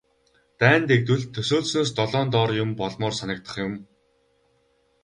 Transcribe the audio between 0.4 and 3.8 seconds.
Дайн дэгдвэл төсөөлснөөс долоон доор юм болмоор санагдах юм.